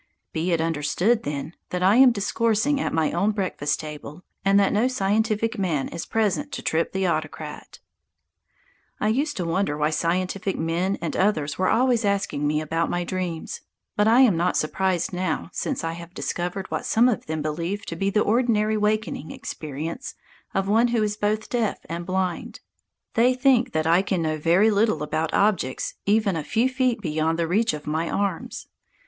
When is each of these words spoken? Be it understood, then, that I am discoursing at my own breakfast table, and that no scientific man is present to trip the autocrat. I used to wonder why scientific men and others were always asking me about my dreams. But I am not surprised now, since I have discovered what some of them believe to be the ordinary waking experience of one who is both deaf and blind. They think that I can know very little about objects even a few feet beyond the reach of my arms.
Be 0.33 0.51
it 0.51 0.59
understood, 0.59 1.21
then, 1.21 1.53
that 1.69 1.83
I 1.83 1.97
am 1.97 2.11
discoursing 2.11 2.81
at 2.81 2.91
my 2.91 3.11
own 3.11 3.29
breakfast 3.33 3.79
table, 3.81 4.23
and 4.43 4.59
that 4.59 4.73
no 4.73 4.87
scientific 4.87 5.59
man 5.59 5.89
is 5.89 6.07
present 6.07 6.51
to 6.53 6.63
trip 6.63 6.91
the 6.91 7.05
autocrat. 7.05 7.77
I 8.99 9.09
used 9.09 9.37
to 9.37 9.45
wonder 9.45 9.77
why 9.77 9.91
scientific 9.91 10.57
men 10.57 10.97
and 11.03 11.15
others 11.15 11.59
were 11.59 11.69
always 11.69 12.03
asking 12.03 12.47
me 12.47 12.61
about 12.61 12.89
my 12.89 13.03
dreams. 13.03 13.61
But 13.95 14.07
I 14.07 14.21
am 14.21 14.35
not 14.35 14.57
surprised 14.57 15.13
now, 15.13 15.51
since 15.53 15.83
I 15.83 15.91
have 15.91 16.15
discovered 16.15 16.71
what 16.71 16.83
some 16.87 17.07
of 17.07 17.27
them 17.27 17.43
believe 17.43 17.85
to 17.85 17.95
be 17.95 18.09
the 18.09 18.21
ordinary 18.23 18.77
waking 18.77 19.29
experience 19.29 20.15
of 20.55 20.67
one 20.67 20.87
who 20.87 21.03
is 21.03 21.15
both 21.15 21.47
deaf 21.47 21.77
and 21.87 22.07
blind. 22.07 22.59
They 23.13 23.35
think 23.35 23.71
that 23.73 23.85
I 23.85 24.01
can 24.01 24.23
know 24.23 24.39
very 24.39 24.71
little 24.71 25.03
about 25.03 25.31
objects 25.31 25.93
even 26.07 26.35
a 26.35 26.43
few 26.43 26.67
feet 26.69 27.01
beyond 27.01 27.37
the 27.37 27.45
reach 27.47 27.71
of 27.71 27.85
my 27.85 28.09
arms. 28.09 28.65